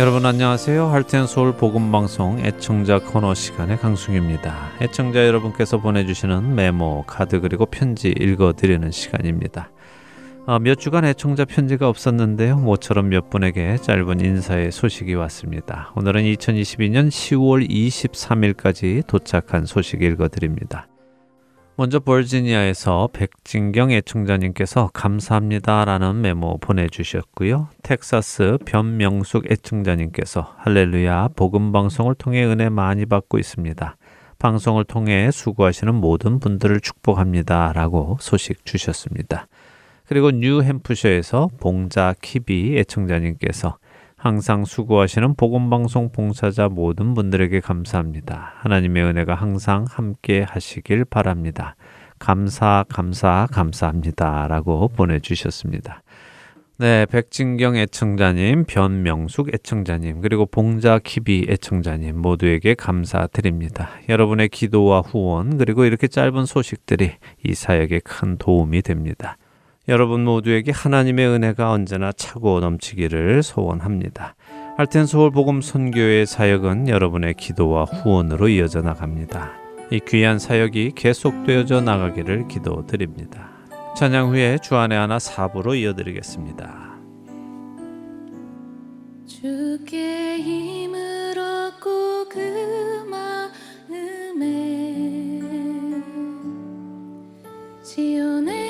[0.00, 0.86] 여러분 안녕하세요.
[0.86, 4.70] 할텐 서울 복음 방송 애청자 코너 시간의 강승입니다.
[4.80, 9.70] 애청자 여러분께서 보내주시는 메모, 카드 그리고 편지 읽어드리는 시간입니다.
[10.46, 12.56] 어, 몇 주간 애청자 편지가 없었는데요.
[12.56, 15.92] 모처럼 몇 분에게 짧은 인사의 소식이 왔습니다.
[15.94, 20.89] 오늘은 2022년 10월 23일까지 도착한 소식 읽어드립니다.
[21.80, 27.68] 먼저 버지니아에서 백진경 애청자님께서 감사합니다라는 메모 보내주셨고요.
[27.82, 33.96] 텍사스 변명숙 애청자님께서 할렐루야 복음 방송을 통해 은혜 많이 받고 있습니다.
[34.38, 39.46] 방송을 통해 수고하시는 모든 분들을 축복합니다라고 소식 주셨습니다.
[40.04, 43.78] 그리고 뉴햄프셔에서 봉자 키비 애청자님께서
[44.20, 48.52] 항상 수고하시는 복음방송 봉사자 모든 분들에게 감사합니다.
[48.58, 51.74] 하나님의 은혜가 항상 함께 하시길 바랍니다.
[52.18, 54.46] 감사, 감사, 감사합니다.
[54.46, 56.02] 라고 보내주셨습니다.
[56.76, 63.88] 네, 백진경 애청자님, 변명숙 애청자님, 그리고 봉자 키비 애청자님 모두에게 감사드립니다.
[64.10, 69.38] 여러분의 기도와 후원, 그리고 이렇게 짧은 소식들이 이 사역에 큰 도움이 됩니다.
[69.88, 74.34] 여러분 모두에게 하나님의 은혜가 언제나 차고 넘치기를 소원합니다.
[74.76, 79.52] 할텐 서울 복음 선교의 사역은 여러분의 기도와 후원으로 이어져 나갑니다.
[79.90, 83.50] 이 귀한 사역이 계속되어져 나가기를 기도드립니다.
[83.96, 86.90] 찬양 후에 주안의 하나 사부로 이어드리겠습니다.
[89.26, 94.40] 주께 힘을 얻고 그 마음에
[97.82, 98.69] 지연의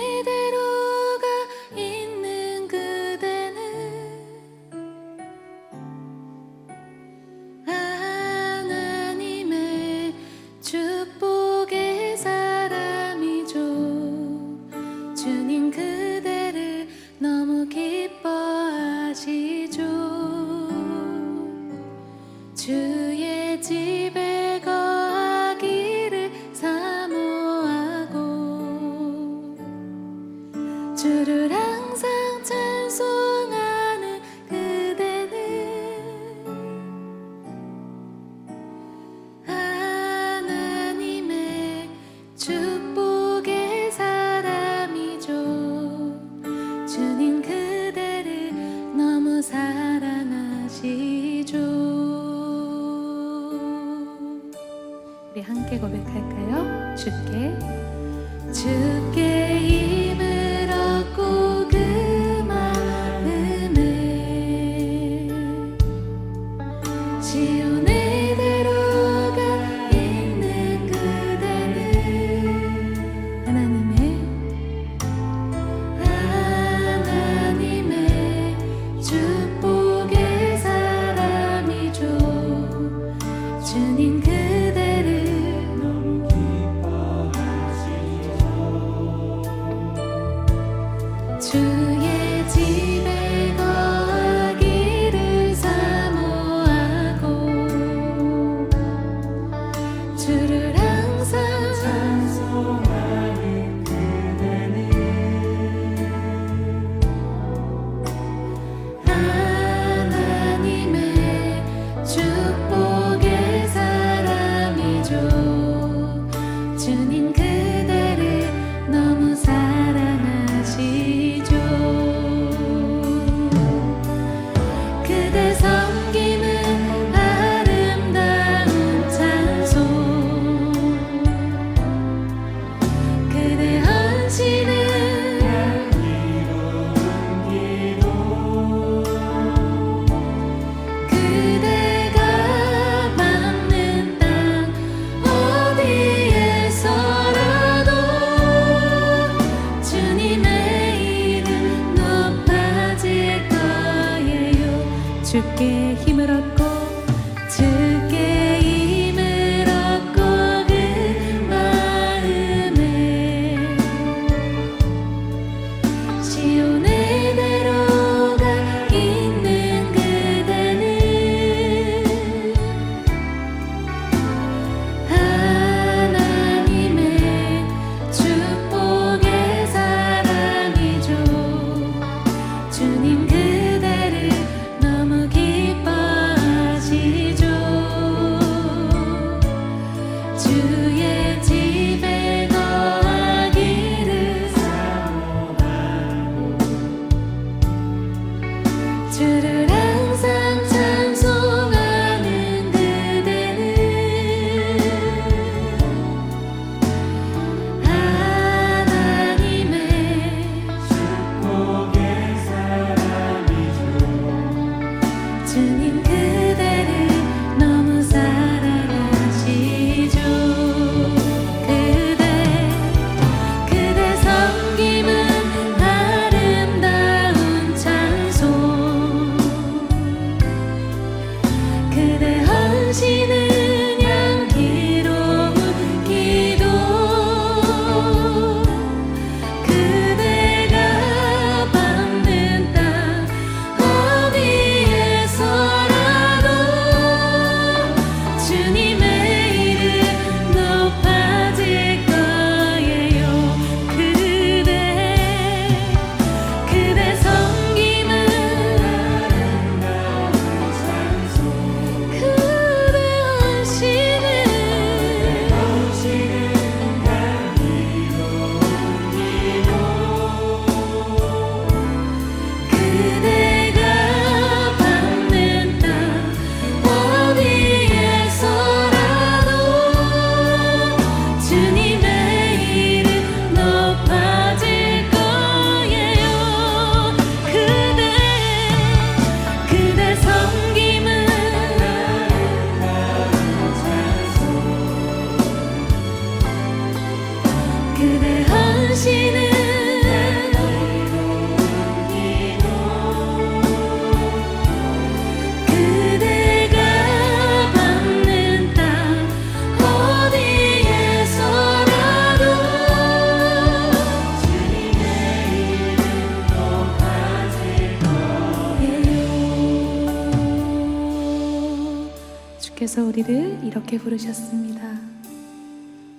[322.81, 324.99] 주께서 우리를 이렇게 부르셨습니다.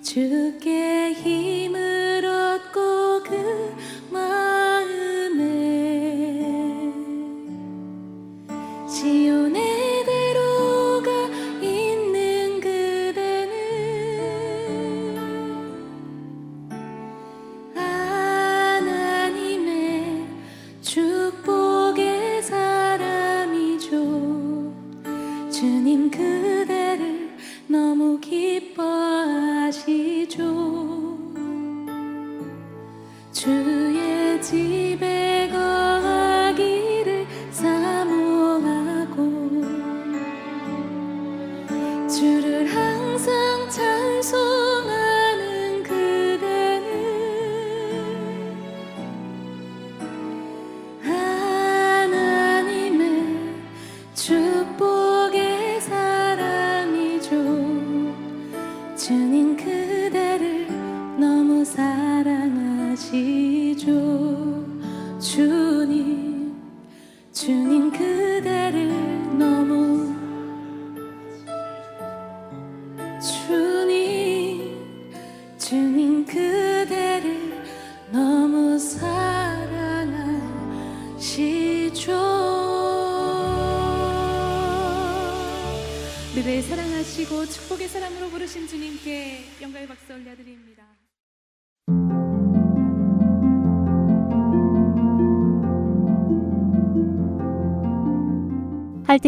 [0.00, 3.74] 주께 힘을 얻고 그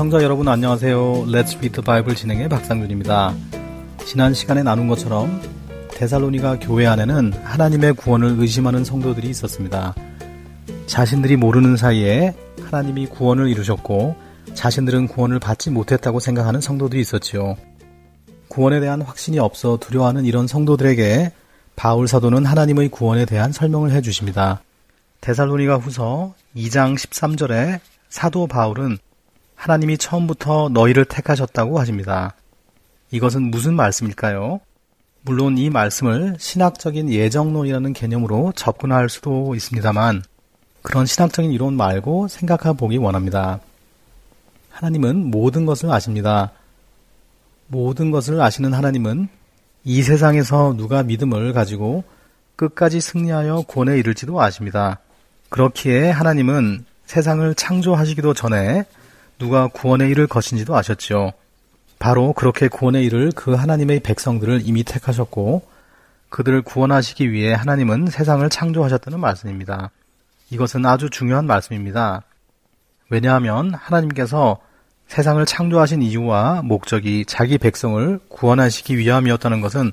[0.00, 1.26] 애청자 여러분 안녕하세요.
[1.26, 3.34] Let's Read the Bible 진행의 박상준입니다.
[4.06, 5.42] 지난 시간에 나눈 것처럼
[5.90, 9.94] 데살로니가 교회 안에는 하나님의 구원을 의심하는 성도들이 있었습니다.
[10.86, 14.16] 자신들이 모르는 사이에 하나님이 구원을 이루셨고
[14.54, 17.58] 자신들은 구원을 받지 못했다고 생각하는 성도들이 있었지요.
[18.48, 21.30] 구원에 대한 확신이 없어 두려워하는 이런 성도들에게
[21.76, 24.62] 바울 사도는 하나님의 구원에 대한 설명을 해 주십니다.
[25.20, 28.96] 데살로니가 후서 2장 13절에 사도 바울은
[29.60, 32.34] 하나님이 처음부터 너희를 택하셨다고 하십니다.
[33.10, 34.60] 이것은 무슨 말씀일까요?
[35.20, 40.22] 물론 이 말씀을 신학적인 예정론이라는 개념으로 접근할 수도 있습니다만
[40.80, 43.60] 그런 신학적인 이론 말고 생각해 보기 원합니다.
[44.70, 46.52] 하나님은 모든 것을 아십니다.
[47.66, 49.28] 모든 것을 아시는 하나님은
[49.84, 52.04] 이 세상에서 누가 믿음을 가지고
[52.56, 55.00] 끝까지 승리하여 구원에 이를지도 아십니다.
[55.50, 58.86] 그렇기에 하나님은 세상을 창조하시기도 전에
[59.40, 61.32] 누가 구원에 이를 것인지도 아셨지요.
[61.98, 65.62] 바로 그렇게 구원에 이를 그 하나님의 백성들을 이미 택하셨고
[66.28, 69.90] 그들을 구원하시기 위해 하나님은 세상을 창조하셨다는 말씀입니다.
[70.50, 72.22] 이것은 아주 중요한 말씀입니다.
[73.08, 74.58] 왜냐하면 하나님께서
[75.08, 79.90] 세상을 창조하신 이유와 목적이 자기 백성을 구원하시기 위함이었다는 것은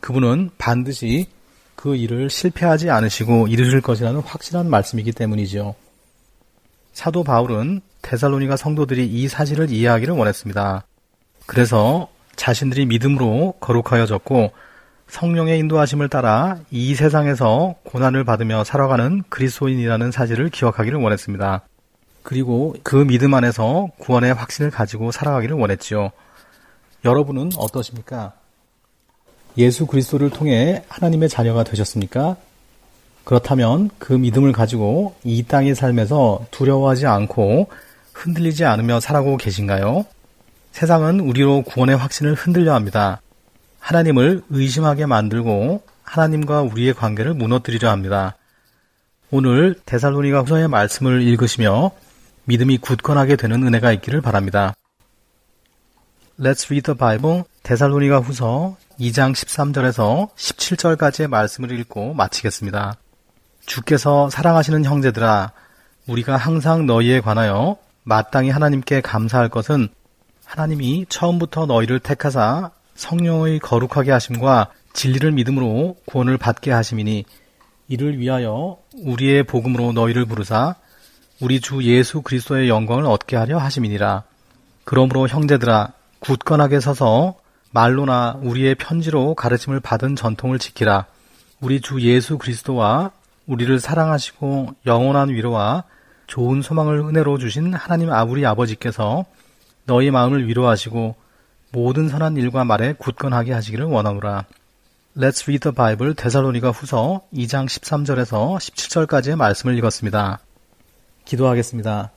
[0.00, 1.26] 그분은 반드시
[1.74, 5.74] 그 일을 실패하지 않으시고 이루실 것이라는 확실한 말씀이기 때문이지요.
[6.92, 10.84] 사도 바울은 데살로니가 성도들이 이 사실을 이해하기를 원했습니다.
[11.46, 14.52] 그래서 자신들이 믿음으로 거룩하여졌고
[15.08, 21.62] 성령의 인도하심을 따라 이 세상에서 고난을 받으며 살아가는 그리스도인이라는 사실을 기억하기를 원했습니다.
[22.22, 26.10] 그리고 그 믿음 안에서 구원의 확신을 가지고 살아가기를 원했지요.
[27.04, 28.32] 여러분은 어떠십니까?
[29.58, 32.36] 예수 그리스도를 통해 하나님의 자녀가 되셨습니까?
[33.24, 37.68] 그렇다면 그 믿음을 가지고 이 땅의 삶에서 두려워하지 않고
[38.14, 40.06] 흔들리지 않으며 살아고 계신가요?
[40.72, 43.20] 세상은 우리로 구원의 확신을 흔들려 합니다.
[43.80, 48.36] 하나님을 의심하게 만들고 하나님과 우리의 관계를 무너뜨리려 합니다.
[49.30, 51.90] 오늘 데살로니가 후서의 말씀을 읽으시며
[52.44, 54.74] 믿음이 굳건하게 되는 은혜가 있기를 바랍니다.
[56.38, 57.44] Let's read the Bible.
[57.62, 62.96] 데살로니가 후서 2장 13절에서 17절까지의 말씀을 읽고 마치겠습니다.
[63.66, 65.52] 주께서 사랑하시는 형제들아,
[66.06, 69.88] 우리가 항상 너희에 관하여 마땅히 하나님께 감사할 것은
[70.44, 77.24] 하나님이 처음부터 너희를 택하사 성령의 거룩하게 하심과 진리를 믿음으로 구원을 받게 하심이니
[77.88, 80.76] 이를 위하여 우리의 복음으로 너희를 부르사
[81.40, 84.22] 우리 주 예수 그리스도의 영광을 얻게 하려 하심이니라.
[84.84, 87.34] 그러므로 형제들아 굳건하게 서서
[87.72, 91.06] 말로나 우리의 편지로 가르침을 받은 전통을 지키라.
[91.60, 93.10] 우리 주 예수 그리스도와
[93.46, 95.84] 우리를 사랑하시고 영원한 위로와
[96.26, 99.24] 좋은 소망을 은혜로 주신 하나님 아우리 아버지께서
[99.86, 101.14] 너희 마음을 위로하시고
[101.72, 104.44] 모든 선한 일과 말에 굳건하게 하시기를 원하노라.
[105.16, 110.40] Let's read the Bible 데살로니가 후서 2장 13절에서 17절까지의 말씀을 읽었습니다.
[111.24, 112.10] 기도하겠습니다.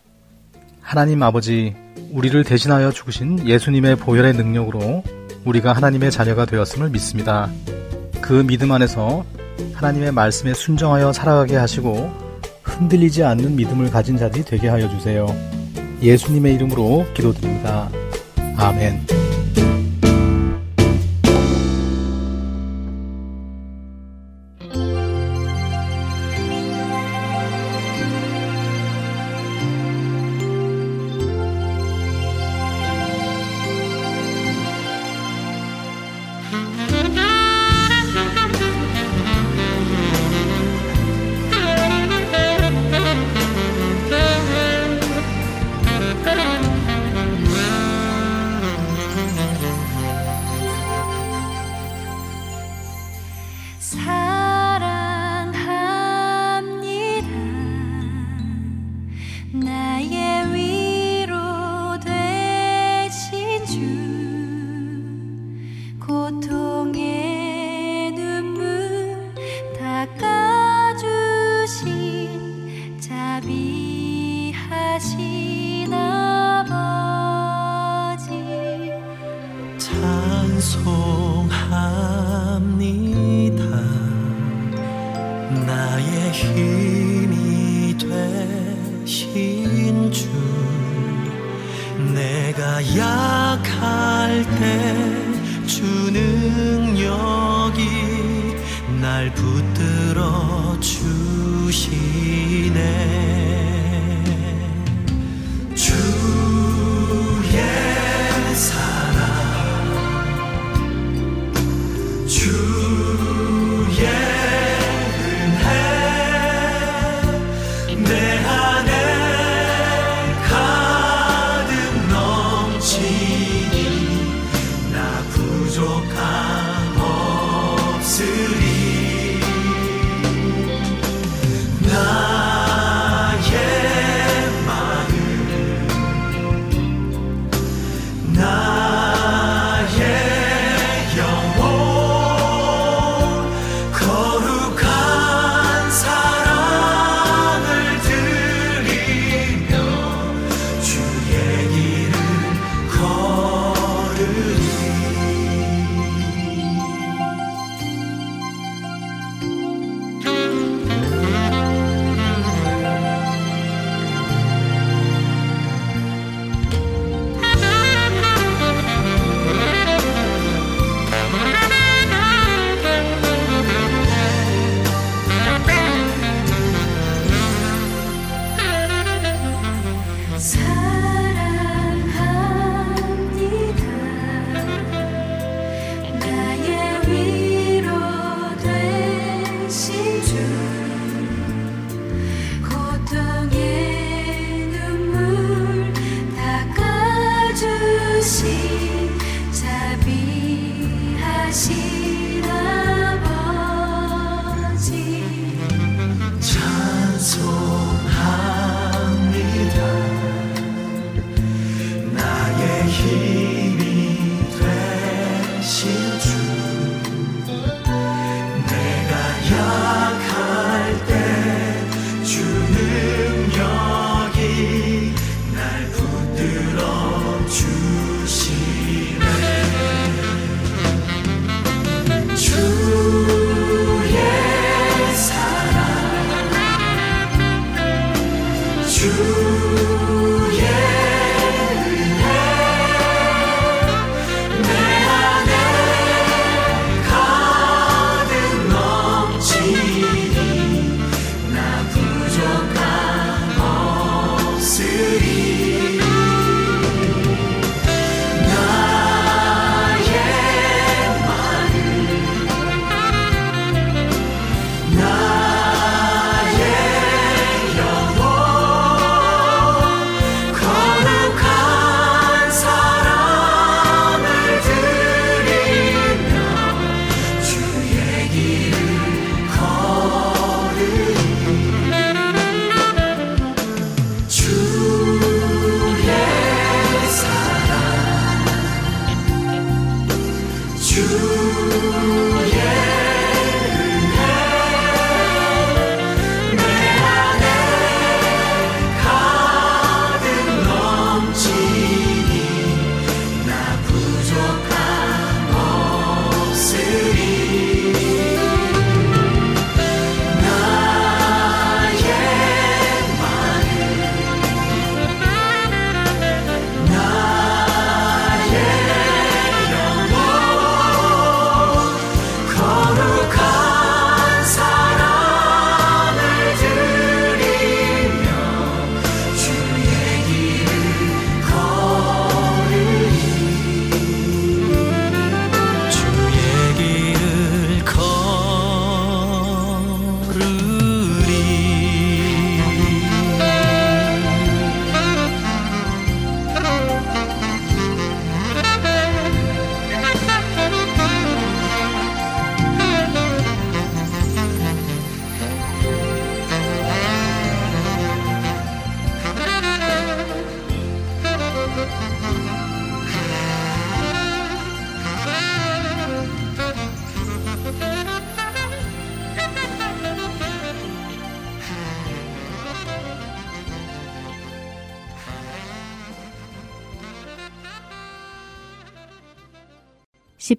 [0.82, 1.76] 하나님 아버지,
[2.12, 5.04] 우리를 대신하여 죽으신 예수님의 보혈의 능력으로
[5.46, 7.50] 우리가 하나님의 자녀가 되었음을 믿습니다.
[8.22, 9.26] 그 믿음 안에서
[9.74, 12.27] 하나님의 말씀에 순정하여 살아가게 하시고
[12.68, 15.28] 흔들리지 않는 믿음을 가진 자들이 되게 하여 주세요.
[16.02, 17.90] 예수님의 이름으로 기도드립니다.
[18.56, 19.37] 아멘.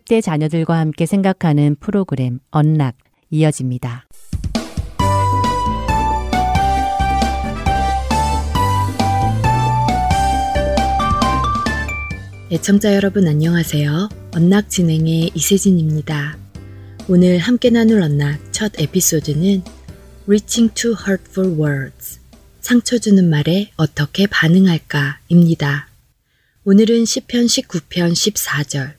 [0.09, 2.97] 10대 자녀들과 함께 생각하는 프로그램 언락
[3.31, 4.07] 이어집니다.
[12.51, 14.09] 애청자 여러분 안녕하세요.
[14.35, 16.39] 언락 진행의 이세진입니다.
[17.09, 19.63] 오늘 함께 나눌 언락 첫 에피소드는
[20.27, 22.21] Reaching to Hurtful Words
[22.61, 25.89] 상처 주는 말에 어떻게 반응할까입니다.
[26.65, 28.98] 오늘은 10편 19편 14절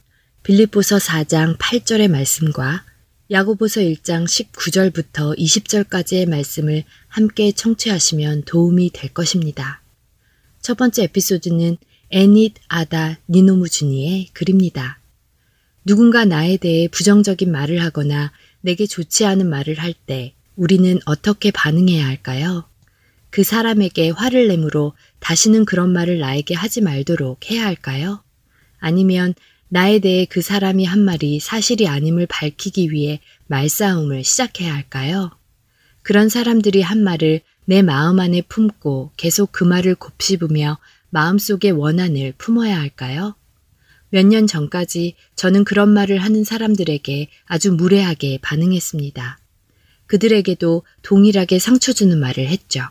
[0.50, 2.84] 빌립보서 4장 8절의 말씀과
[3.30, 9.84] 야고보서 1장 19절부터 20절까지의 말씀을 함께 청취하시면 도움이 될 것입니다.
[10.60, 11.78] 첫 번째 에피소드는
[12.10, 15.00] 애닛 아다 니노무주니의 글입니다.
[15.86, 18.32] 누군가 나에 대해 부정적인 말을 하거나
[18.62, 22.68] 내게 좋지 않은 말을 할 때 우리는 어떻게 반응해야 할까요?
[23.30, 28.24] 그 사람에게 화를 내므로 다시는 그런 말을 나에게 하지 말도록 해야 할까요?
[28.80, 29.36] 아니면
[29.70, 35.32] 나에 대해 그 사람이 한 말이 사실이 아님을 밝히기 위해 말싸움을 시작해야 할까요?
[36.02, 40.80] 그런 사람들이 한 말을 내 마음 안에 품고 계속 그 말을 곱씹으며
[41.12, 43.36] 마음속의 원한을 품어야 할까요?
[44.12, 49.38] 몇 년 전까지 저는 그런 말을 하는 사람들에게 아주 무례하게 반응했습니다.
[50.08, 52.82] 그들에게도 동일하게 상처 주는 말을 했죠.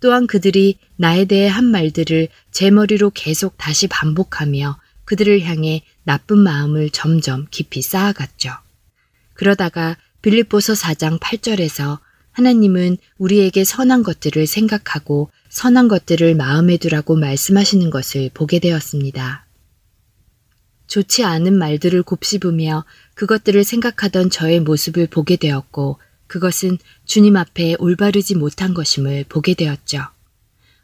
[0.00, 4.78] 또한 그들이 나에 대해 한 말들을 제 머리로 계속 다시 반복하며
[5.12, 8.50] 그들을 향해 나쁜 마음을 점점 깊이 쌓아갔죠.
[9.34, 11.98] 그러다가 빌립보서 4장 8절에서
[12.30, 19.44] 하나님은 우리에게 선한 것들을 생각하고 선한 것들을 마음에 두라고 말씀하시는 것을 보게 되었습니다.
[20.86, 28.72] 좋지 않은 말들을 곱씹으며 그것들을 생각하던 저의 모습을 보게 되었고 그것은 주님 앞에 올바르지 못한
[28.72, 30.06] 것임을 보게 되었죠.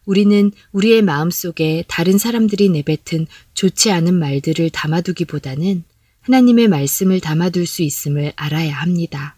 [0.09, 5.85] 우리는 우리의 마음 속에 다른 사람들이 내뱉은 좋지 않은 말들을 담아두기보다는
[6.23, 9.37] 하나님의 말씀을 담아둘 수 있음을 알아야 합니다.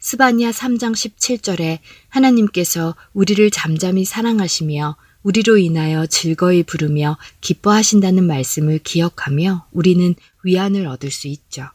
[0.00, 1.78] 스바니아 3장 17절에
[2.08, 11.28] 하나님께서 우리를 잠잠히 사랑하시며 우리로 인하여 즐거이 부르며 기뻐하신다는 말씀을 기억하며 우리는 위안을 얻을 수
[11.28, 11.68] 있죠.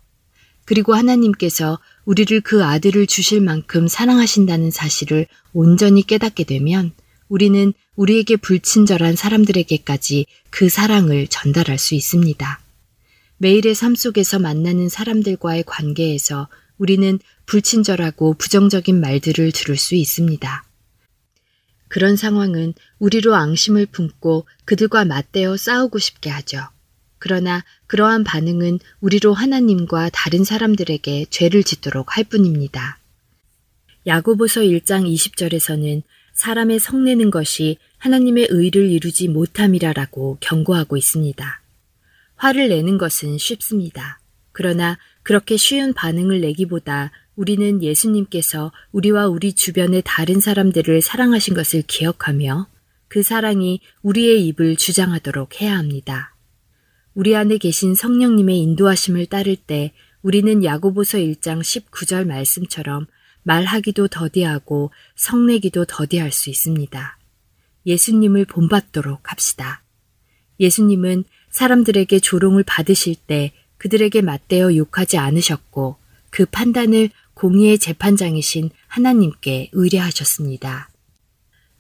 [0.66, 6.92] 그리고 하나님께서 우리를 그 아들을 주실 만큼 사랑하신다는 사실을 온전히 깨닫게 되면
[7.30, 12.62] 우리는 우리에게 불친절한 사람들에게까지 그 사랑을 전달할 수 있습니다.
[13.40, 20.64] 매일의 삶 속에서 만나는 사람들과의 관계에서 우리는 불친절하고 부정적인 말들을 들을 수 있습니다.
[21.90, 26.62] 그런 상황은 우리로 앙심을 품고 그들과 맞대어 싸우고 싶게 하죠.
[27.18, 32.98] 그러나 그러한 반응은 우리로 하나님과 다른 사람들에게 죄를 짓도록 할 뿐입니다.
[34.08, 36.04] 야고보서 1장 20절에서는
[36.40, 41.62] 사람의 성내는 것이 하나님의 의를 이루지 못함이라라고 경고하고 있습니다.
[42.36, 44.20] 화를 내는 것은 쉽습니다.
[44.52, 52.68] 그러나 그렇게 쉬운 반응을 내기보다 우리는 예수님께서 우리와 우리 주변의 다른 사람들을 사랑하신 것을 기억하며
[53.10, 56.36] 그 사랑이 우리의 입을 주장하도록 해야 합니다.
[57.14, 63.08] 우리 안에 계신 성령님의 인도하심을 따를 때 우리는 야고보서 1장 19절 말씀처럼
[63.44, 67.19] 말하기도 더디하고 성내기도 더디할 수 있습니다.
[67.86, 69.84] 예수님을 본받도록 합시다.
[70.60, 75.96] 예수님은 사람들에게 조롱을 받으실 때 그들에게 맞대어 욕하지 않으셨고
[76.30, 80.90] 그 판단을 공의의 재판장이신 하나님께 의뢰하셨습니다.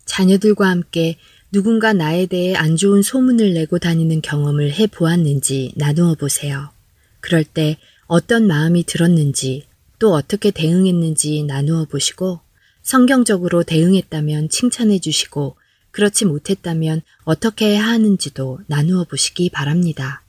[0.05, 1.17] 자녀들과 함께
[1.51, 6.69] 누군가 나에 대해 안 좋은 소문을 내고 다니는 경험을 해 보았는지 나누어 보세요.
[7.19, 9.67] 그럴 때 어떤 마음이 들었는지
[9.99, 12.39] 또 어떻게 대응했는지 나누어 보시고
[12.81, 15.57] 성경적으로 대응했다면 칭찬해 주시고
[15.91, 20.23] 그렇지 못했다면 어떻게 해야 하는지도 나누어 보시기 바랍니다.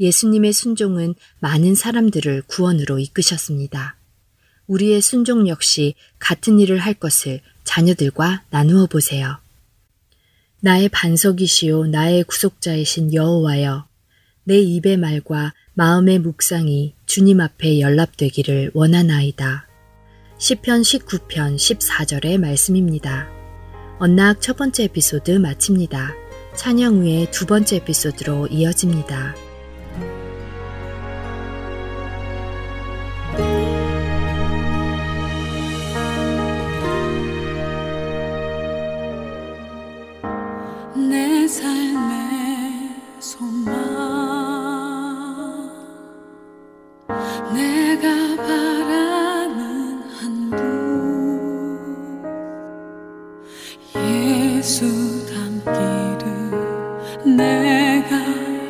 [0.00, 3.96] 예수님의 순종은 많은 사람들을 구원으로 이끄셨습니다.
[4.66, 9.38] 우리의 순종 역시 같은 일을 할 것을 자녀들과 나누어 보세요.
[10.60, 13.86] 나의 반석이시요 나의 구속자이신 여호와여
[14.44, 19.66] 내 입의 말과 마음의 묵상이 주님 앞에 연락되기를 원하나이다.
[20.38, 23.43] 시편 19편 14절의 말씀입니다.
[23.98, 26.14] 언락 첫 번째 에피소드 마칩니다.
[26.56, 29.43] 찬양 후에 두 번째 에피소드로 이어집니다.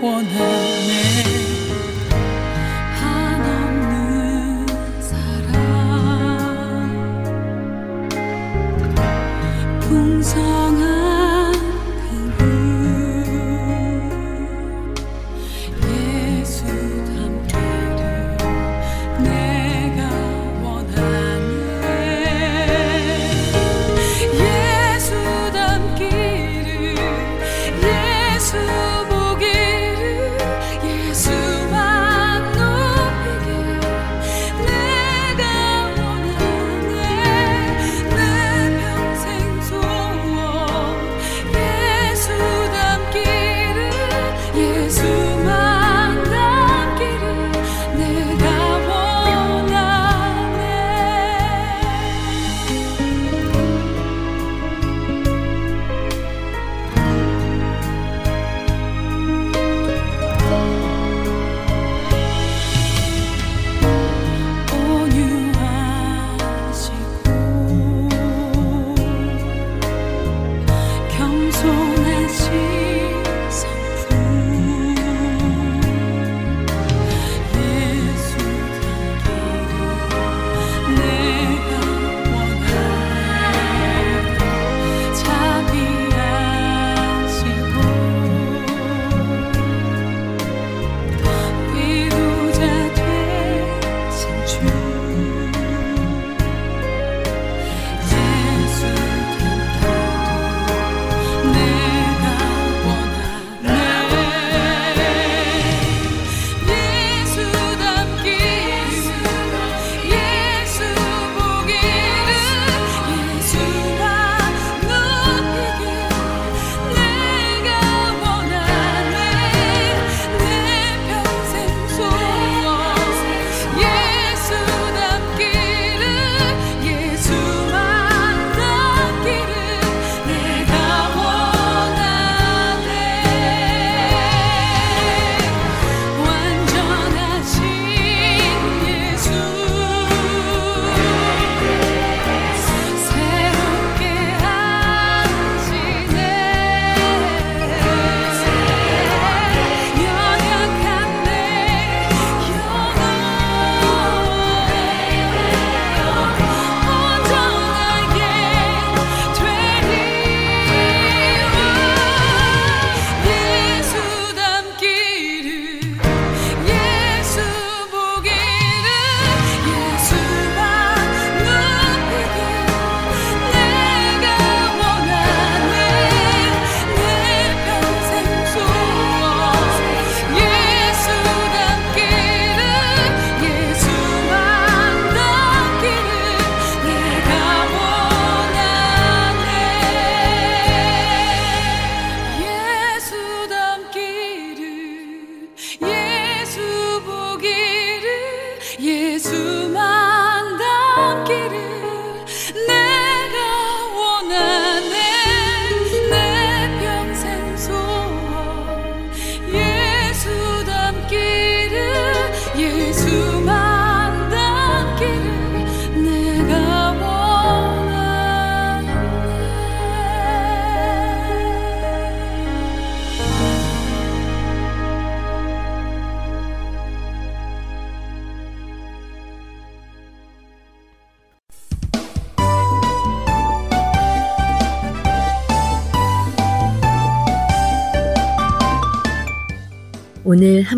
[0.05, 0.74] 원하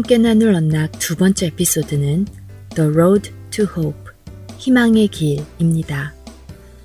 [0.07, 2.29] 함께 나눌 언락 두 번째 에피소드는
[2.77, 4.13] The Road to Hope,
[4.57, 6.15] 희망의 길입니다.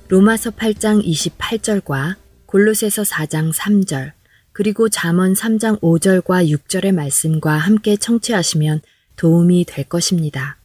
[0.08, 4.10] 로마서 8장 28절과 골로새서 4장 3절,
[4.50, 8.80] 그리고 잠언 3장 5절과 6절의 말씀과 함께 청취하시면
[9.14, 10.58] 도움이 될 것입니다.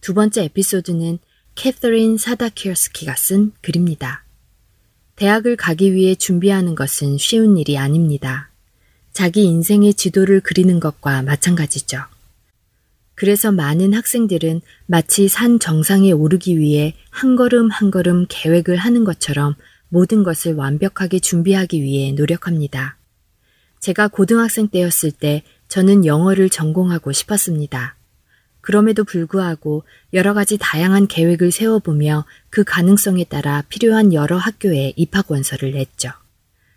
[0.00, 1.20] 두 번째 에피소드는
[1.54, 4.24] 캐서린 사다키어스키가 쓴 글입니다.
[5.14, 8.50] 대학을 가기 위해 준비하는 것은 쉬운 일이 아닙니다.
[9.16, 12.02] 자기 인생의 지도를 그리는 것과 마찬가지죠.
[13.14, 19.54] 그래서 많은 학생들은 마치 산 정상에 오르기 위해 한 걸음 한 걸음 계획을 하는 것처럼
[19.88, 22.98] 모든 것을 완벽하게 준비하기 위해 노력합니다.
[23.80, 27.96] 제가 고등학생 때였을 때 저는 영어를 전공하고 싶었습니다.
[28.60, 35.72] 그럼에도 불구하고 여러 가지 다양한 계획을 세워보며 그 가능성에 따라 필요한 여러 학교에 입학 원서를
[35.72, 36.10] 냈죠.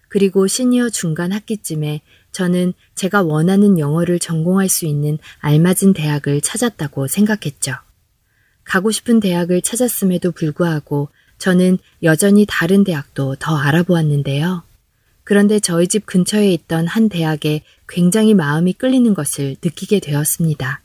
[0.09, 7.73] 그리고 시니어 중간 학기쯤에 저는 제가 원하는 영어를 전공할 수 있는 알맞은 대학을 찾았다고 생각했죠.
[8.63, 14.63] 가고 싶은 대학을 찾았음에도 불구하고 저는 여전히 다른 대학도 더 알아보았는데요.
[15.23, 20.81] 그런데 저희 집 근처에 있던 한 대학에 굉장히 마음이 끌리는 것을 느끼게 되었습니다.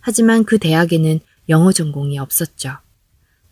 [0.00, 2.78] 하지만 그 대학에는 영어 전공이 없었죠.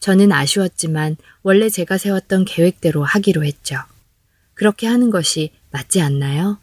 [0.00, 3.76] 저는 아쉬웠지만 원래 제가 세웠던 계획대로 하기로 했죠.
[4.54, 6.58] 그렇게 하는 것이 맞지 않나요?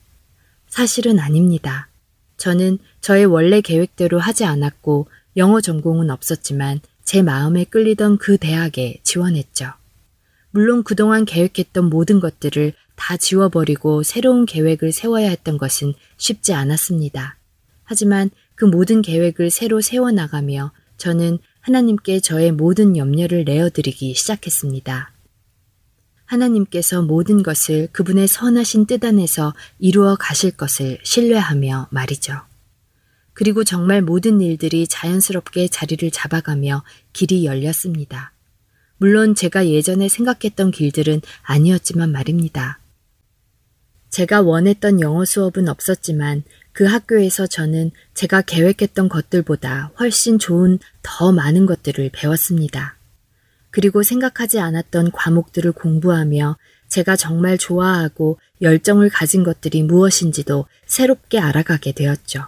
[0.69, 1.87] 사실은 아닙니다.
[2.37, 9.73] 저는 저의 원래 계획대로 하지 않았고 영어 전공은 없었지만 제 마음에 끌리던 그 대학에 지원했죠.
[10.51, 17.37] 물론 그동안 계획했던 모든 것들을 다 지워버리고 새로운 계획을 세워야 했던 것은 쉽지 않았습니다.
[17.83, 25.11] 하지만 그 모든 계획을 새로 세워나가며 저는 하나님께 저의 모든 염려를 내어드리기 시작했습니다.
[26.27, 32.39] 하나님께서 모든 것을 그분의 선하신 뜻 안에서 이루어 가실 것을 신뢰하며 말이죠.
[33.33, 38.33] 그리고 정말 모든 일들이 자연스럽게 자리를 잡아가며 길이 열렸습니다.
[38.97, 42.79] 물론 제가 예전에 생각했던 길들은 아니었지만 말입니다.
[44.09, 51.65] 제가 원했던 영어 수업은 없었지만 그 학교에서 저는 제가 계획했던 것들보다 훨씬 좋은 더 많은
[51.65, 52.96] 것들을 배웠습니다.
[53.77, 62.47] 그리고 생각하지 않았던 과목들을 공부하며 제가 정말 좋아하고 열정을 가진 것들이 무엇인지도 새롭게 알아가게 되었죠.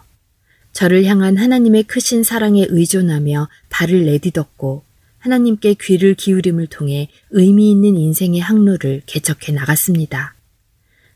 [0.74, 4.82] 저를 향한 하나님의 크신 사랑에 의존하며 발을 내딛었고
[5.20, 10.34] 하나님께 귀를 기울임을 통해 의미 있는 인생의 항로를 개척해 나갔습니다.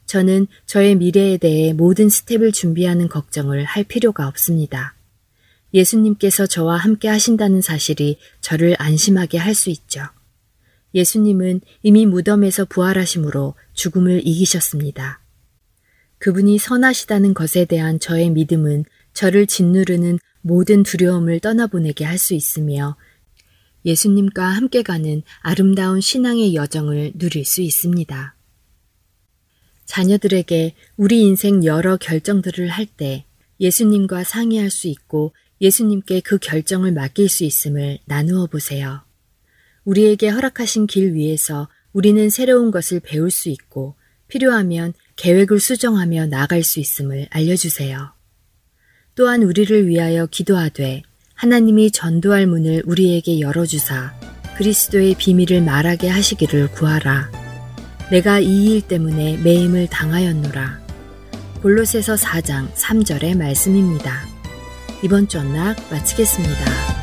[0.06, 4.94] 저는 저의 미래에 대해 모든 스텝을 준비하는 걱정을 할 필요가 없습니다.
[5.74, 10.02] 예수님께서 저와 함께 하신다는 사실이 저를 안심하게 할 수 있죠.
[10.94, 15.22] 예수님은 이미 무덤에서 부활하심으로 죽음을 이기셨습니다.
[16.20, 22.96] 그분이 선하시다는 것에 대한 저의 믿음은 저를 짓누르는 모든 두려움을 떠나보내게 할 수 있으며
[23.86, 28.36] 예수님과 함께 가는 아름다운 신앙의 여정을 누릴 수 있습니다.
[29.86, 33.26] 자녀들에게 우리 인생 여러 결정들을 할 때
[33.60, 35.34] 예수님과 상의할 수 있고
[35.64, 39.02] 예수님께 그 결정을 맡길 수 있음을 나누어 보세요.
[39.86, 43.96] 우리에게 허락하신 길 위에서 우리는 새로운 것을 배울 수 있고
[44.28, 48.12] 필요하면 계획을 수정하며 나아갈 수 있음을 알려주세요.
[49.16, 51.04] 또한 우리를 위하여 기도하되
[51.36, 54.14] 하나님이 전도할 문을 우리에게 열어주사
[54.58, 57.32] 그리스도의 비밀을 말하게 하시기를 구하라.
[58.12, 60.82] 내가 이 일 때문에 매임을 당하였노라.
[61.62, 64.33] 골로새서 4장 3절의 말씀입니다.
[65.04, 67.03] 이번 주 언락 마치겠습니다.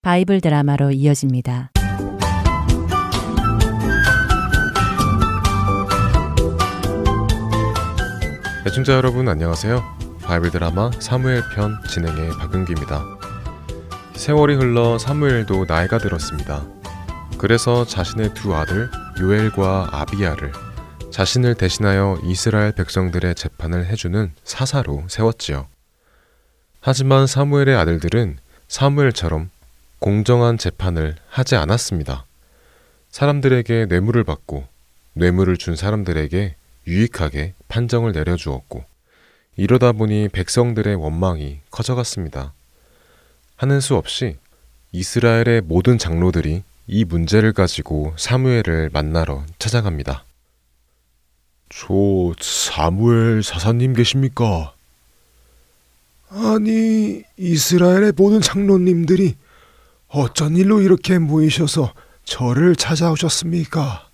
[0.02, 1.72] 바이블 드라마로 이어집니다.
[8.68, 9.84] 애청자 여러분 안녕하세요.
[10.24, 13.06] 바이블 드라마 사무엘 편 진행의 박은규입니다.
[14.16, 16.66] 세월이 흘러 사무엘도 나이가 들었습니다.
[17.38, 18.90] 그래서 자신의 두 아들
[19.20, 20.52] 요엘과 아비야를
[21.12, 25.68] 자신을 대신하여 이스라엘 백성들의 재판을 해주는 사사로 세웠지요.
[26.82, 29.52] 하지만 사무엘의 아들들은 사무엘처럼
[30.00, 32.26] 공정한 재판을 하지 않았습니다.
[33.12, 34.66] 사람들에게 뇌물을 받고
[35.14, 36.56] 뇌물을 준 사람들에게
[36.88, 38.86] 유익하게 판정을 내려주었고
[39.58, 42.54] 이러다 보니 백성들의 원망이 커져갔습니다.
[43.58, 44.38] 하는 수 없이
[44.94, 50.24] 이스라엘의 모든 장로들이 이 문제를 가지고 사무엘을 만나러 찾아갑니다.
[51.68, 54.74] 저 사무엘 사사님 계십니까?
[56.30, 59.36] 아니, 이스라엘의 모든 장로님들이
[60.08, 64.08] 어쩐 일로 이렇게 모이셔서 저를 찾아오셨습니까?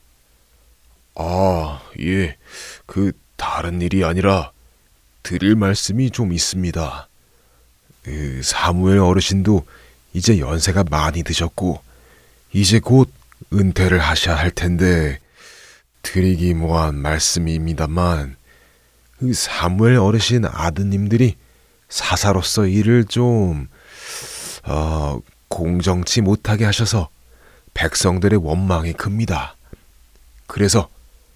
[1.15, 2.37] 아, 예.
[2.85, 3.11] 그
[3.41, 4.51] 다른 일이 아니라
[5.23, 7.07] 드릴 말씀이 좀 있습니다.
[8.03, 9.65] 그 사무엘 어르신도
[10.13, 11.81] 이제 연세가 많이 드셨고
[12.53, 13.11] 이제 곧
[13.51, 15.19] 은퇴를 하셔야 할 텐데
[16.03, 18.35] 드리기 뭐한 말씀입니다만
[19.17, 21.35] 그 사무엘 어르신 아드님들이
[21.89, 23.67] 사사로서 일을 좀
[24.65, 27.09] 어, 공정치 못하게 하셔서
[27.73, 29.55] 백성들의 원망이 큽니다.
[30.45, 30.89] 그래서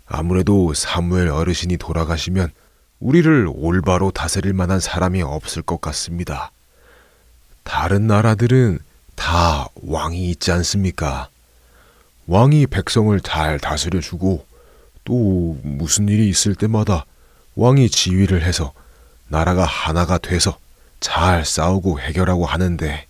[0.08, 2.52] 아무래도 사무엘 어르신이 돌아가시면
[3.00, 6.52] 우리를 올바로 다스릴 만한 사람이 없을 것 같습니다.
[7.64, 8.80] 다른 나라들은
[9.16, 11.30] 다 왕이 있지 않습니까?
[12.28, 14.46] 왕이 백성을 잘 다스려주고
[15.04, 17.06] 또 무슨 일이 있을 때마다
[17.56, 18.74] 왕이 지휘를 해서
[19.28, 20.58] 나라가 하나가 돼서
[21.00, 23.06] 잘 싸우고 해결하고 하는데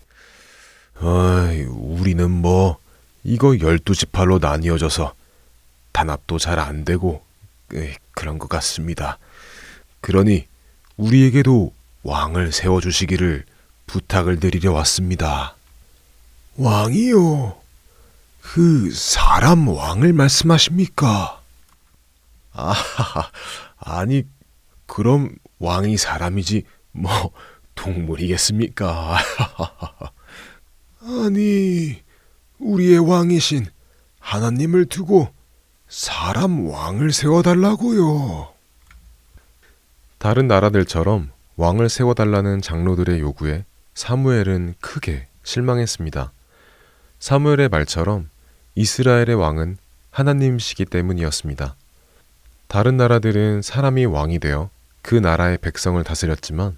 [1.02, 2.78] 어이, 우리는 뭐
[3.24, 5.14] 이거 열두 지파로 나뉘어져서
[5.96, 7.24] 단합도 잘 안 되고
[7.74, 9.18] 에이, 그런 것 같습니다.
[10.02, 10.46] 그러니
[10.98, 11.74] 우리에게도
[12.04, 13.46] 왕을 세워주시기를
[13.88, 15.56] 부탁을 드리려 왔습니다.
[16.58, 17.56] 왕이요?
[18.42, 21.42] 그 사람 왕을 말씀하십니까?
[22.52, 22.74] 아,
[23.80, 24.24] 아니
[24.88, 27.32] 그럼 왕이 사람이지 뭐
[27.76, 29.18] 동물이겠습니까?
[31.02, 32.02] 아니,
[32.60, 33.68] 우리의 왕이신
[34.20, 35.35] 하나님을 두고
[35.98, 38.50] 사람 왕을 세워달라고요.
[40.18, 46.34] 다른 나라들처럼 왕을 세워달라는 장로들의 요구에 사무엘은 크게 실망했습니다.
[47.20, 48.30] 사무엘의 말처럼
[48.76, 49.78] 이스라엘의 왕은
[50.12, 51.76] 하나님시기 때문이었습니다.
[52.68, 54.70] 다른 나라들은 사람이 왕이 되어
[55.02, 56.78] 그 나라의 백성을 다스렸지만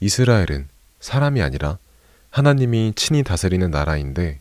[0.00, 0.68] 이스라엘은
[1.00, 1.76] 사람이 아니라
[2.30, 4.40] 하나님이 친히 다스리는 나라인데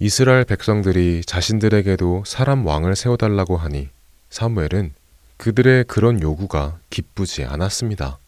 [0.00, 3.88] 이스라엘 백성들이 자신들에게도 사람 왕을 세워달라고 하니
[4.28, 4.92] 사무엘은
[5.36, 8.18] 그들의 그런 요구가 기쁘지 않았습니다.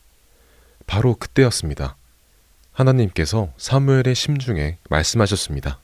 [0.87, 1.97] 바로 그때였습니다.
[2.73, 5.81] 하나님께서 사무엘의 심중에 말씀하셨습니다.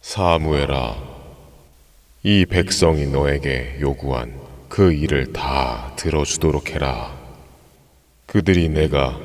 [0.00, 0.96] 사무엘아,
[2.22, 7.18] 이 백성이 너에게 요구한 그 일을 다 들어주도록 해라.
[8.26, 9.18] 그들이 내가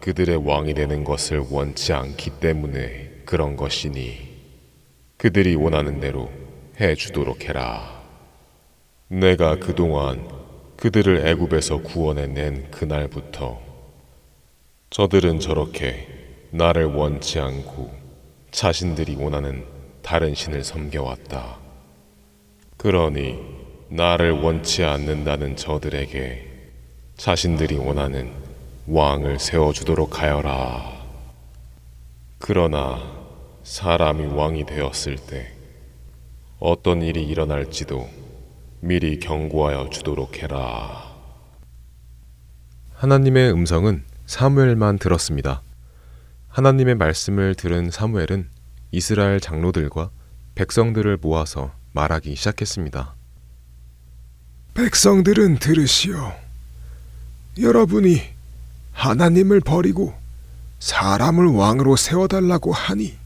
[0.00, 3.03] 그들의 왕이 되는 것을 원치 않기 때문에
[3.34, 4.16] 그런 것이니
[5.16, 6.30] 그들이 원하는 대로
[6.80, 8.00] 해 주도록 해라.
[9.08, 10.24] 내가 그동안
[10.76, 13.60] 그들을 애굽에서 구원해 낸 그날부터
[14.90, 16.06] 저들은 저렇게
[16.52, 17.92] 나를 원치 않고
[18.52, 19.64] 자신들이 원하는
[20.00, 21.58] 다른 신을 섬겨왔다.
[22.76, 23.40] 그러니
[23.88, 26.50] 나를 원치 않는다는 저들에게
[27.16, 28.32] 자신들이 원하는
[28.86, 30.94] 왕을 세워주도록 하여라.
[32.38, 33.13] 그러나
[33.64, 35.50] 사람이 왕이 되었을 때
[36.60, 38.06] 어떤 일이 일어날지도
[38.80, 41.10] 미리 경고하여 주도록 해라.
[42.92, 45.62] 하나님의 음성은 사무엘만 들었습니다.
[46.48, 48.50] 하나님의 말씀을 들은 사무엘은
[48.92, 50.10] 이스라엘 장로들과
[50.56, 53.14] 백성들을 모아서 말하기 시작했습니다.
[54.74, 56.34] 백성들은 들으시오.
[57.58, 58.20] 여러분이
[58.92, 60.12] 하나님을 버리고
[60.80, 63.23] 사람을 왕으로 세워달라고 하니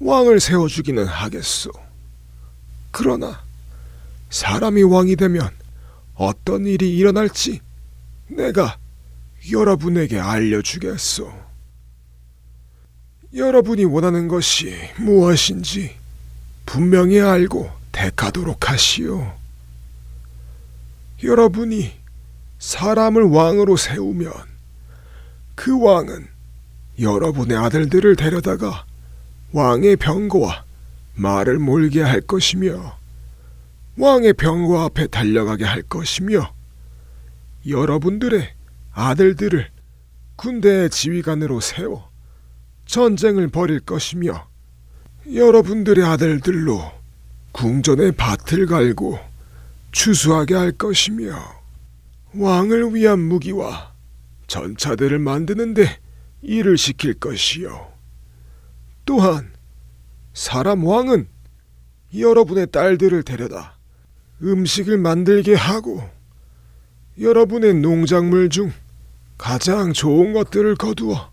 [0.00, 1.70] 왕을 세워주기는 하겠소.
[2.90, 3.42] 그러나
[4.30, 5.50] 사람이 왕이 되면
[6.14, 7.60] 어떤 일이 일어날지
[8.28, 8.78] 내가
[9.50, 11.32] 여러분에게 알려주겠소.
[13.34, 15.96] 여러분이 원하는 것이 무엇인지
[16.66, 19.36] 분명히 알고 택하도록 하시오.
[21.22, 21.92] 여러분이
[22.58, 24.32] 사람을 왕으로 세우면
[25.54, 26.28] 그 왕은
[27.00, 28.84] 여러분의 아들들을 데려다가
[29.52, 30.64] 왕의 병거와
[31.14, 32.98] 말을 몰게 할 것이며
[33.96, 36.52] 왕의 병거 앞에 달려가게 할 것이며
[37.66, 38.48] 여러분들의
[38.92, 39.68] 아들들을
[40.36, 42.08] 군대의 지휘관으로 세워
[42.86, 44.46] 전쟁을 벌일 것이며
[45.32, 46.92] 여러분들의 아들들로
[47.52, 49.18] 궁전에 밭을 갈고
[49.90, 51.36] 추수하게 할 것이며
[52.34, 53.92] 왕을 위한 무기와
[54.46, 55.98] 전차들을 만드는데
[56.42, 57.97] 일을 시킬 것이요.
[59.08, 59.50] 또한
[60.34, 61.28] 사람 왕은
[62.14, 63.78] 여러분의 딸들을 데려다
[64.42, 66.06] 음식을 만들게 하고
[67.18, 68.70] 여러분의 농작물 중
[69.38, 71.32] 가장 좋은 것들을 거두어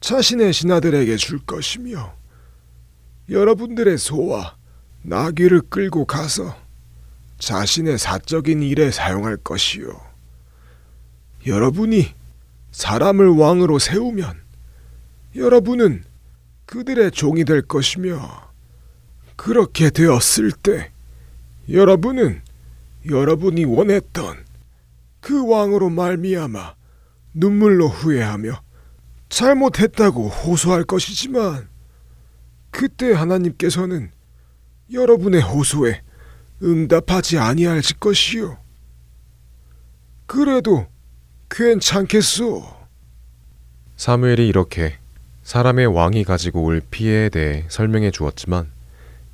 [0.00, 2.14] 자신의 신하들에게 줄 것이며
[3.28, 4.56] 여러분들의 소와
[5.02, 6.56] 나귀를 끌고 가서
[7.38, 9.88] 자신의 사적인 일에 사용할 것이요.
[11.46, 12.14] 여러분이
[12.72, 14.40] 사람을 왕으로 세우면
[15.36, 16.07] 여러분은
[16.68, 18.52] 그들의 종이 될 것이며
[19.36, 20.92] 그렇게 되었을 때
[21.70, 22.42] 여러분은
[23.08, 24.44] 여러분이 원했던
[25.20, 26.74] 그 왕으로 말미암아
[27.32, 28.62] 눈물로 후회하며
[29.30, 31.68] 잘못했다고 호소할 것이지만
[32.70, 34.10] 그때 하나님께서는
[34.92, 36.02] 여러분의 호소에
[36.62, 38.58] 응답하지 아니하실 것이요.
[40.26, 40.86] 그래도
[41.48, 42.62] 괜찮겠소.
[43.96, 44.98] 사무엘이 이렇게
[45.48, 48.70] 사람의 왕이 가지고 올 피해에 대해 설명해 주었지만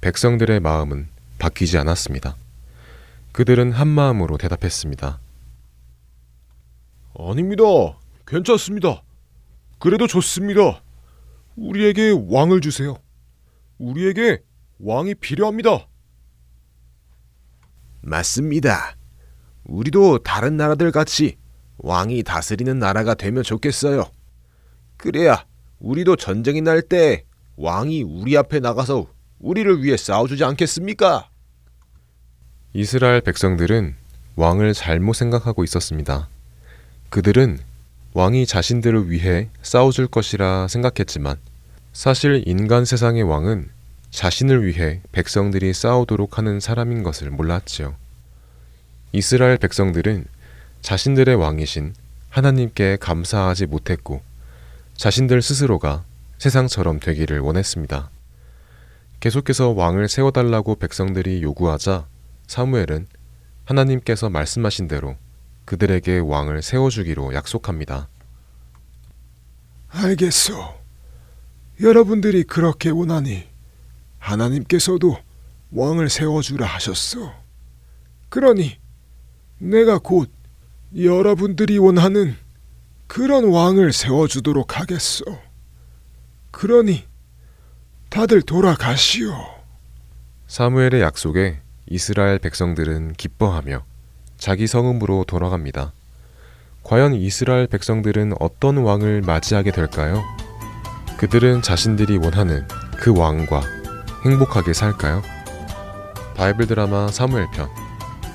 [0.01, 1.09] 백성들의 마음은
[1.41, 2.37] 바뀌지 않았습니다.
[3.33, 5.19] 그들은 한 마음으로 대답했습니다.
[7.19, 7.65] 아닙니다.
[8.29, 9.03] 괜찮습니다.
[9.81, 10.85] 그래도 좋습니다.
[11.57, 12.97] 우리에게 왕을 주세요.
[13.79, 14.41] 우리에게
[14.79, 15.89] 왕이 필요합니다.
[18.03, 18.97] 맞습니다.
[19.65, 21.39] 우리도 다른 나라들 같이
[21.79, 24.05] 왕이 다스리는 나라가 되면 좋겠어요.
[24.97, 25.45] 그래야
[25.85, 27.24] 우리도 전쟁이 날 때
[27.57, 29.07] 왕이 우리 앞에 나가서
[29.39, 31.28] 우리를 위해 싸워주지 않겠습니까?
[32.72, 33.95] 이스라엘 백성들은
[34.37, 36.28] 왕을 잘못 생각하고 있었습니다.
[37.11, 37.59] 그들은
[38.14, 41.37] 왕이 자신들을 위해 싸워줄 것이라 생각했지만
[41.93, 43.68] 사실 인간 세상의 왕은
[44.11, 47.95] 자신을 위해 백성들이 싸우도록 하는 사람인 것을 몰랐지요.
[49.12, 50.24] 이스라엘 백성들은
[50.80, 51.95] 자신들의 왕이신
[52.30, 54.22] 하나님께 감사하지 못했고
[54.97, 56.05] 자신들 스스로가
[56.38, 58.11] 세상처럼 되기를 원했습니다.
[59.20, 62.07] 계속해서 왕을 세워달라고 백성들이 요구하자
[62.47, 63.07] 사무엘은
[63.64, 65.16] 하나님께서 말씀하신 대로
[65.64, 68.09] 그들에게 왕을 세워주기로 약속합니다.
[69.88, 70.74] 알겠소.
[71.80, 73.45] 여러분들이 그렇게 원하니
[74.18, 75.18] 하나님께서도
[75.72, 77.32] 왕을 세워주라 하셨소.
[78.28, 78.78] 그러니
[79.59, 80.30] 내가 곧
[80.97, 82.36] 여러분들이 원하는
[83.07, 85.25] 그런 왕을 세워주도록 하겠소.
[86.51, 87.05] 그러니
[88.11, 89.35] 다들 돌아가시오.
[90.47, 93.85] 사무엘의 약속에 이스라엘 백성들은 기뻐하며
[94.39, 95.93] 자기 성읍으로 돌아갑니다.
[96.83, 100.23] 과연 이스라엘 백성들은 어떤 왕을 맞이하게 될까요?
[101.17, 102.67] 그들은 자신들이 원하는
[102.99, 103.63] 그 왕과
[104.25, 105.23] 행복하게 살까요?
[106.37, 107.69] 바이블 드라마 사무엘 편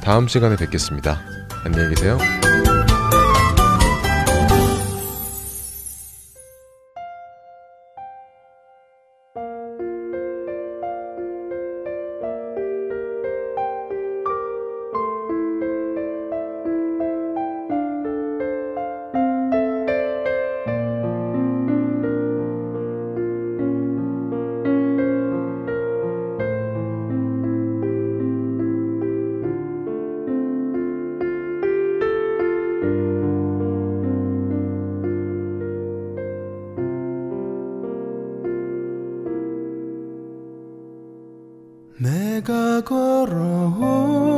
[0.01, 1.21] 다음 시간에 뵙겠습니다.
[1.63, 2.17] 안녕히 계세요.
[42.81, 44.28] 걸어온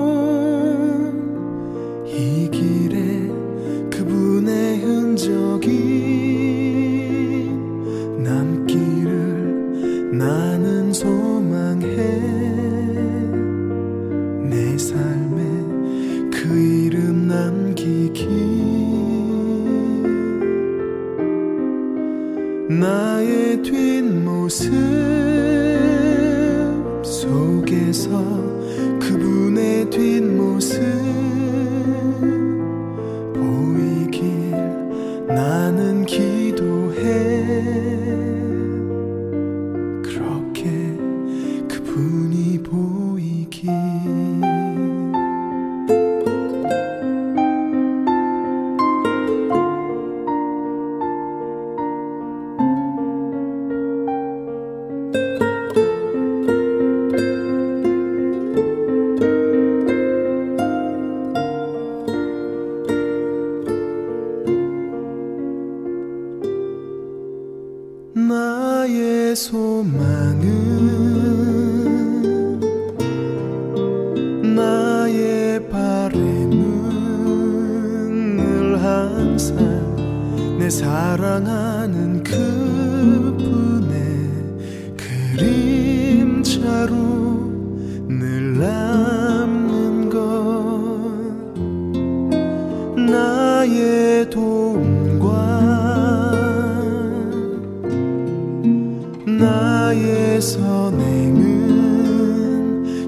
[99.92, 101.60] 나의 선행은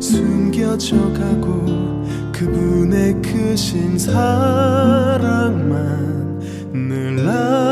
[0.02, 2.04] 숨겨져 가고
[2.34, 5.72] 그분의 크신 사랑만
[6.74, 7.63] 늘 나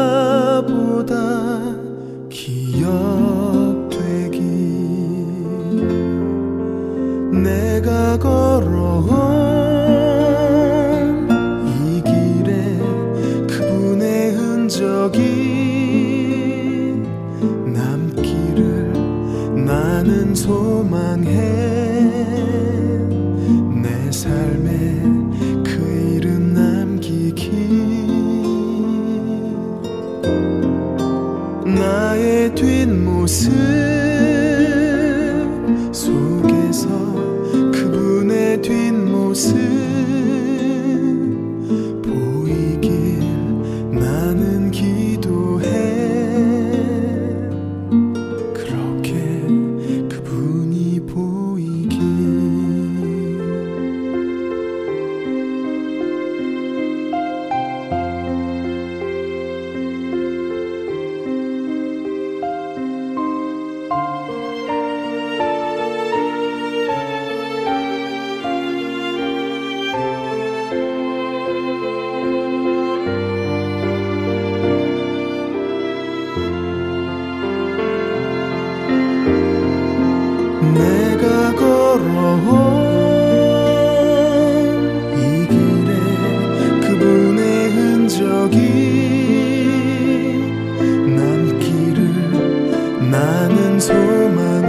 [93.11, 94.60] 나는 소망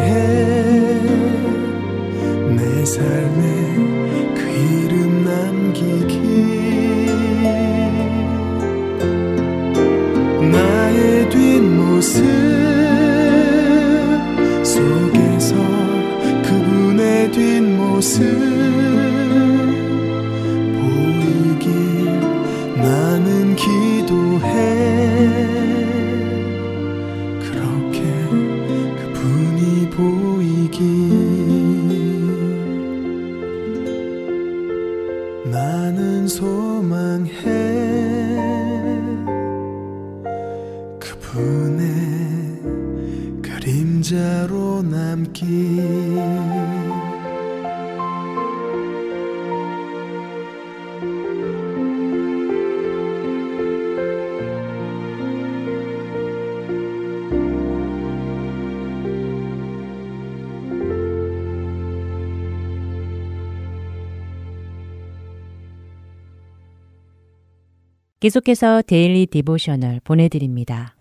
[68.23, 70.95] 계속해서 Daily Devotional 보내드립니다.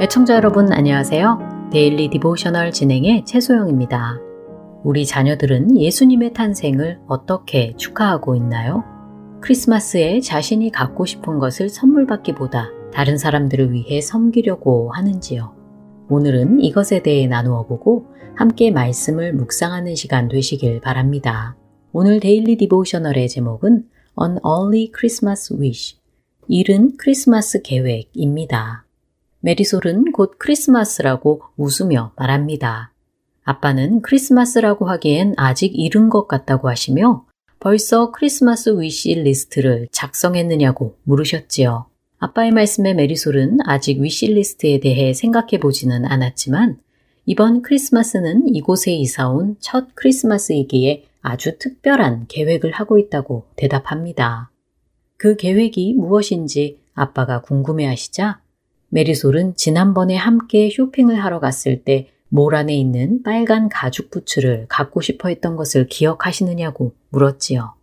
[0.00, 1.70] 애청자 여러분 안녕하세요.
[1.72, 4.20] Daily Devotional 진행의 최소영입니다.
[4.84, 8.84] 우리 자녀들은 예수님의 탄생을 어떻게 축하하고 있나요?
[9.40, 15.57] 크리스마스에 자신이 갖고 싶은 것을 선물 받기보다 다른 사람들을 위해 섬기려고 하는지요?
[16.10, 21.56] 오늘은 이것에 대해 나누어 보고 함께 말씀을 묵상하는 시간 되시길 바랍니다.
[21.92, 23.84] 오늘 Daily Devotional의 제목은
[24.20, 25.98] An Early Christmas Wish,
[26.48, 28.86] 이른 크리스마스 계획입니다.
[29.40, 32.94] 메리솔은 곧 크리스마스라고 웃으며 말합니다.
[33.44, 37.26] 아빠는 크리스마스라고 하기엔 아직 이른 것 같다고 하시며
[37.60, 41.87] 벌써 크리스마스 wish list를 작성했느냐고 물으셨지요.
[42.18, 46.78] 아빠의 말씀에 메리솔은 아직 위시리스트에 대해 생각해 보지는 않았지만
[47.26, 54.50] 이번 크리스마스는 이곳에 이사 온 첫 크리스마스이기에 아주 특별한 계획을 하고 있다고 대답합니다.
[55.16, 58.40] 그 계획이 무엇인지 아빠가 궁금해 하시자
[58.88, 65.28] 메리솔은 지난번에 함께 쇼핑을 하러 갔을 때 몰 안에 있는 빨간 가죽 부츠를 갖고 싶어
[65.28, 67.74] 했던 것을 기억하시느냐고 물었지요.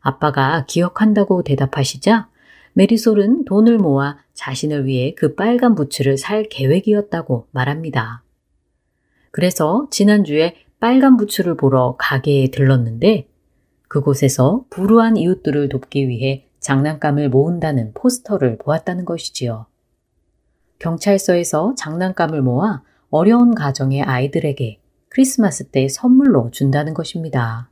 [0.00, 2.28] 아빠가 기억한다고 대답하시자
[2.74, 8.22] 메리솔은 돈을 모아 자신을 위해 그 빨간 부츠를 살 계획이었다고 말합니다.
[9.30, 13.28] 그래서 지난주에 빨간 부츠를 보러 가게에 들렀는데
[13.88, 19.66] 그곳에서 불우한 이웃들을 돕기 위해 장난감을 모은다는 포스터를 보았다는 것이지요.
[20.78, 27.70] 경찰서에서 장난감을 모아 어려운 가정의 아이들에게 크리스마스 때 선물로 준다는 것입니다.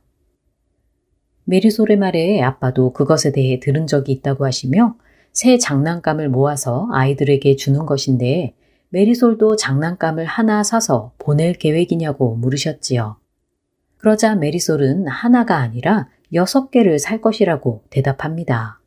[1.45, 4.95] 메리솔의 말에 아빠도 그것에 대해 들은 적이 있다고 하시며
[5.31, 8.53] 새 장난감을 모아서 아이들에게 주는 것인데
[8.89, 13.17] 메리솔도 장난감을 하나 사서 보낼 계획이냐고 물으셨지요.
[13.97, 18.79] 그러자 메리솔은 하나가 아니라 여섯 개를 살 것이라고 대답합니다.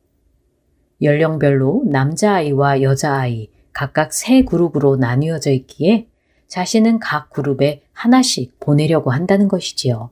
[1.03, 6.07] 연령별로 남자아이와 여자아이 각각 세 그룹으로 나뉘어져 있기에
[6.47, 10.11] 자신은 각 그룹에 하나씩 보내려고 한다는 것이지요.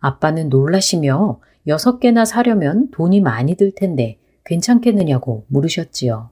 [0.00, 6.30] 아빠는 놀라시며 여섯 개나 사려면 돈이 많이 들 텐데 괜찮겠느냐고 물으셨지요.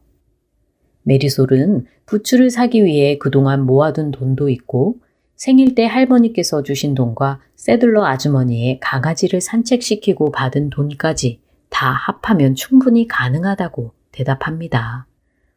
[1.02, 4.96] 메리솔은 부츠를 사기 위해 그동안 모아둔 돈도 있고
[5.36, 11.40] 생일 때 할머니께서 주신 돈과 세들러 아주머니의 강아지를 산책시키고 받은 돈까지
[11.70, 15.06] 다 합하면 충분히 가능하다고 대답합니다.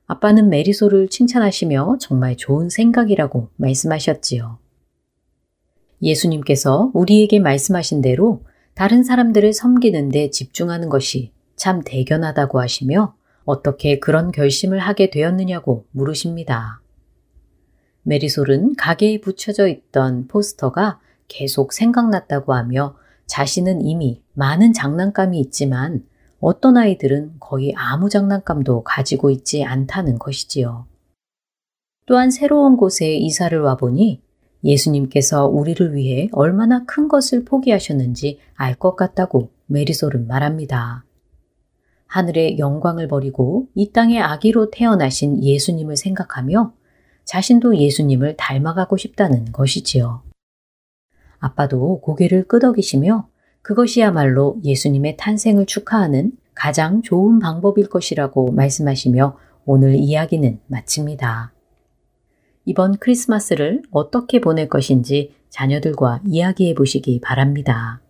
[0.05, 4.60] 아빠는 메리솔을 칭찬하시며 정말 좋은 생각이라고 말씀하셨지요.
[6.01, 8.43] 예수님께서 우리에게 말씀하신 대로
[8.73, 16.81] 다른 사람들을 섬기는데 집중하는 것이 참 대견하다고 하시며 어떻게 그런 결심을 하게 되었느냐고 물으십니다.
[18.03, 22.95] 메리솔은 가게에 붙여져 있던 포스터가 계속 생각났다고 하며
[23.27, 26.03] 자신은 이미 많은 장난감이 있지만
[26.39, 30.87] 어떤 아이들은 거의 아무 장난감도 가지고 있지 않다는 것이지요.
[32.07, 34.21] 또한 새로운 곳에 이사를 와보니
[34.63, 41.05] 예수님께서 우리를 위해 얼마나 큰 것을 포기하셨는지 알 것 같다고 메리솔은 말합니다.
[42.07, 46.73] 하늘의 영광을 버리고 이 땅의 아기로 태어나신 예수님을 생각하며
[47.23, 50.21] 자신도 예수님을 닮아가고 싶다는 것이지요.
[51.39, 53.27] 아빠도 고개를 끄덕이시며
[53.61, 61.53] 그것이야말로 예수님의 탄생을 축하하는 가장 좋은 방법일 것이라고 말씀하시며 오늘 이야기는 마칩니다.
[62.65, 68.01] 이번 크리스마스를 어떻게 보낼 것인지 자녀들과 이야기해 보시기 바랍니다.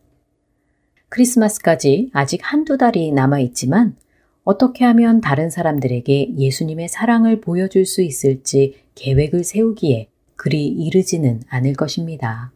[1.09, 3.95] 크리스마스까지 아직 한두 달이 남아 있지만
[4.43, 12.51] 어떻게 하면 다른 사람들에게 예수님의 사랑을 보여줄 수 있을지 계획을 세우기에 그리 이르지는 않을 것입니다.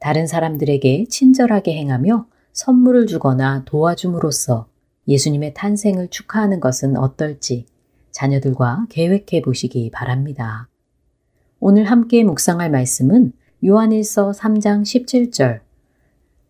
[0.00, 4.68] 다른 사람들에게 친절하게 행하며 선물을 주거나 도와줌으로써
[5.08, 7.66] 예수님의 탄생을 축하하는 것은 어떨지
[8.10, 10.68] 자녀들과 계획해 보시기 바랍니다.
[11.66, 13.32] 오늘 함께 묵상할 말씀은
[13.64, 15.60] 요한일서 3장 17절.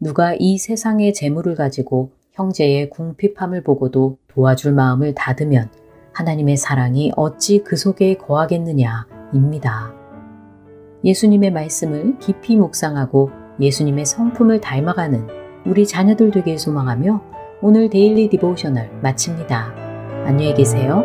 [0.01, 5.71] 누가 이 세상의 재물을 가지고 형제의 궁핍함을 보고도 도와줄 마음을 닫으면
[6.15, 9.95] 하나님의 사랑이 어찌 그 속에 거하겠느냐 입니다.
[11.05, 15.29] 예수님의 말씀을 깊이 묵상하고 예수님의 성품을 닮아가는
[15.65, 17.23] 우리 자녀들 되길 소망하며
[17.63, 19.77] 오늘 Daily Devotional 마칩니다.
[20.27, 21.05] 안녕히 계세요.